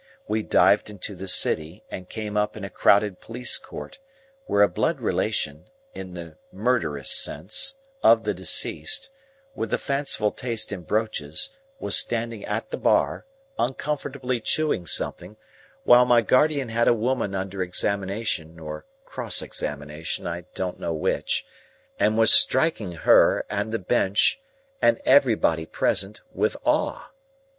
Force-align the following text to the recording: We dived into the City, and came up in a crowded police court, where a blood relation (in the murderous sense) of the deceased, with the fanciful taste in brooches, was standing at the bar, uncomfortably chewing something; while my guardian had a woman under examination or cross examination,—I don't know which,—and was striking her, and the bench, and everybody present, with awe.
We 0.27 0.41
dived 0.41 0.89
into 0.89 1.13
the 1.13 1.27
City, 1.27 1.83
and 1.91 2.09
came 2.09 2.35
up 2.35 2.57
in 2.57 2.63
a 2.63 2.71
crowded 2.71 3.19
police 3.21 3.59
court, 3.59 3.99
where 4.47 4.63
a 4.63 4.67
blood 4.67 4.99
relation 4.99 5.65
(in 5.93 6.15
the 6.15 6.37
murderous 6.51 7.11
sense) 7.11 7.75
of 8.01 8.23
the 8.23 8.33
deceased, 8.33 9.11
with 9.53 9.69
the 9.69 9.77
fanciful 9.77 10.31
taste 10.31 10.71
in 10.71 10.81
brooches, 10.81 11.51
was 11.79 11.95
standing 11.95 12.43
at 12.45 12.71
the 12.71 12.77
bar, 12.79 13.27
uncomfortably 13.59 14.39
chewing 14.39 14.87
something; 14.87 15.37
while 15.83 16.05
my 16.05 16.21
guardian 16.21 16.69
had 16.69 16.87
a 16.87 16.95
woman 16.95 17.35
under 17.35 17.61
examination 17.61 18.59
or 18.59 18.87
cross 19.05 19.43
examination,—I 19.43 20.45
don't 20.55 20.79
know 20.79 20.93
which,—and 20.95 22.17
was 22.17 22.33
striking 22.33 22.93
her, 22.93 23.45
and 23.51 23.71
the 23.71 23.77
bench, 23.77 24.41
and 24.81 24.99
everybody 25.05 25.67
present, 25.67 26.21
with 26.33 26.57
awe. 26.63 27.11